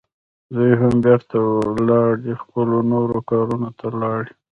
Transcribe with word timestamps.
دوی 0.53 0.71
هم 0.81 0.93
بیرته 1.05 1.37
ولاړې، 1.77 2.33
خپلو 2.43 2.77
نورو 2.91 3.17
کارونو 3.29 3.69
ته 3.79 3.87
لاړې. 4.01 4.31